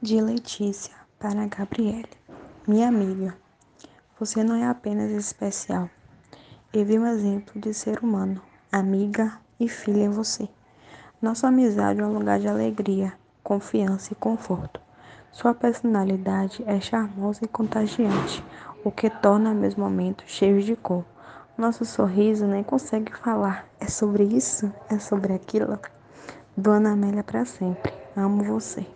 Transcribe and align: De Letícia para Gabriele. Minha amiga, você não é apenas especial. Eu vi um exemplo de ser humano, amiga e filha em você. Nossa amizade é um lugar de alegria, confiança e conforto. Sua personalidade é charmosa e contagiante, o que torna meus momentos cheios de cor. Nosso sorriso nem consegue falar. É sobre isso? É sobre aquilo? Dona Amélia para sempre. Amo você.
De 0.00 0.20
Letícia 0.20 0.94
para 1.18 1.48
Gabriele. 1.48 2.08
Minha 2.68 2.86
amiga, 2.86 3.36
você 4.16 4.44
não 4.44 4.54
é 4.54 4.64
apenas 4.64 5.10
especial. 5.10 5.90
Eu 6.72 6.84
vi 6.84 6.96
um 6.96 7.04
exemplo 7.04 7.60
de 7.60 7.74
ser 7.74 7.98
humano, 7.98 8.40
amiga 8.70 9.40
e 9.58 9.68
filha 9.68 10.04
em 10.04 10.08
você. 10.08 10.48
Nossa 11.20 11.48
amizade 11.48 12.00
é 12.00 12.06
um 12.06 12.16
lugar 12.16 12.38
de 12.38 12.46
alegria, 12.46 13.12
confiança 13.42 14.12
e 14.12 14.14
conforto. 14.14 14.80
Sua 15.32 15.52
personalidade 15.52 16.62
é 16.64 16.80
charmosa 16.80 17.44
e 17.44 17.48
contagiante, 17.48 18.44
o 18.84 18.92
que 18.92 19.10
torna 19.10 19.52
meus 19.52 19.74
momentos 19.74 20.30
cheios 20.30 20.64
de 20.64 20.76
cor. 20.76 21.04
Nosso 21.56 21.84
sorriso 21.84 22.46
nem 22.46 22.62
consegue 22.62 23.12
falar. 23.16 23.66
É 23.80 23.88
sobre 23.88 24.22
isso? 24.22 24.72
É 24.88 24.96
sobre 25.00 25.32
aquilo? 25.32 25.76
Dona 26.56 26.92
Amélia 26.92 27.24
para 27.24 27.44
sempre. 27.44 27.92
Amo 28.16 28.44
você. 28.44 28.86